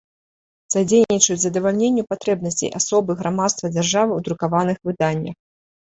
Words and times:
Садзейнiчаць 0.75 1.37
задавальненню 1.43 2.05
патрэбнасцей 2.15 2.73
асобы, 2.83 3.11
грамадства, 3.23 3.75
дзяржавы 3.79 4.11
ў 4.19 4.29
друкаваных 4.29 4.77
выданнях. 4.93 5.35